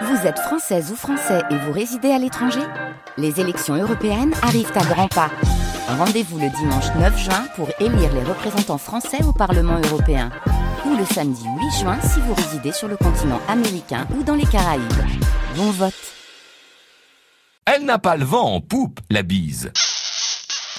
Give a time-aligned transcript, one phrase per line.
[0.00, 2.62] Vous êtes française ou français et vous résidez à l'étranger
[3.18, 5.30] Les élections européennes arrivent à grands pas.
[5.86, 10.30] Rendez-vous le dimanche 9 juin pour élire les représentants français au Parlement européen.
[10.86, 14.46] Ou le samedi 8 juin si vous résidez sur le continent américain ou dans les
[14.46, 14.82] Caraïbes.
[15.56, 15.92] Bon vote
[17.66, 19.70] Elle n'a pas le vent en poupe, la bise.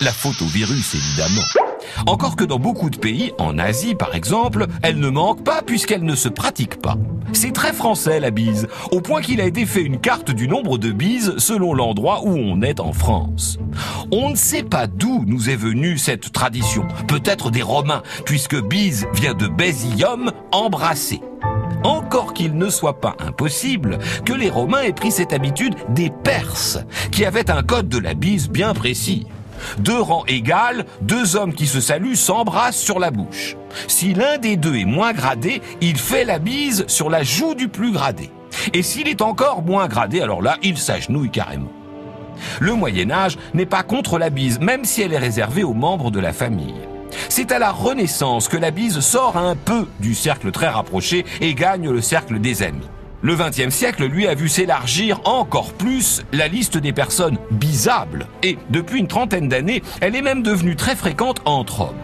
[0.02, 1.73] La faute au virus, évidemment.
[2.06, 6.04] Encore que dans beaucoup de pays, en Asie par exemple, elle ne manque pas puisqu'elle
[6.04, 6.98] ne se pratique pas.
[7.32, 10.78] C'est très français la bise, au point qu'il a été fait une carte du nombre
[10.78, 13.58] de bises selon l'endroit où on est en France.
[14.12, 19.08] On ne sait pas d'où nous est venue cette tradition, peut-être des Romains, puisque bise
[19.14, 21.22] vient de baisium, embrasser.
[21.84, 26.80] Encore qu'il ne soit pas impossible que les Romains aient pris cette habitude des Perses,
[27.12, 29.28] qui avaient un code de la bise bien précis.
[29.80, 33.56] Deux rangs égales, deux hommes qui se saluent s'embrassent sur la bouche.
[33.88, 37.68] Si l'un des deux est moins gradé, il fait la bise sur la joue du
[37.68, 38.30] plus gradé.
[38.74, 41.72] Et s'il est encore moins gradé, alors là, il s'agenouille carrément.
[42.60, 46.12] Le Moyen Âge n'est pas contre la bise, même si elle est réservée aux membres
[46.12, 46.76] de la famille.
[47.30, 51.54] C'est à la Renaissance que la bise sort un peu du cercle très rapproché et
[51.54, 52.90] gagne le cercle des amis.
[53.26, 58.28] Le XXe siècle, lui, a vu s'élargir encore plus la liste des personnes bisables.
[58.44, 61.96] Et depuis une trentaine d'années, elle est même devenue très fréquente entre hommes.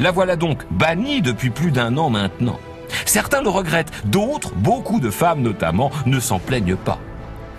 [0.00, 2.58] La voilà donc bannie depuis plus d'un an maintenant.
[3.06, 6.98] Certains le regrettent, d'autres, beaucoup de femmes notamment, ne s'en plaignent pas.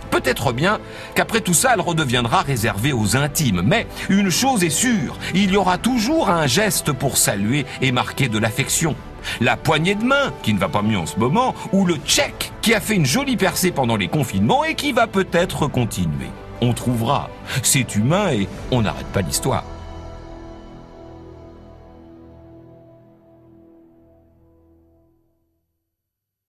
[0.10, 0.82] Peut-être bien
[1.16, 3.62] qu'après tout ça, elle redeviendra réservée aux intimes.
[3.64, 8.28] Mais une chose est sûre, il y aura toujours un geste pour saluer et marquer
[8.28, 8.98] de l'affection
[9.40, 12.51] la poignée de main, qui ne va pas mieux en ce moment, ou le check,
[12.62, 16.30] qui a fait une jolie percée pendant les confinements et qui va peut-être continuer.
[16.62, 17.30] On trouvera.
[17.64, 19.64] C'est humain et on n'arrête pas l'histoire.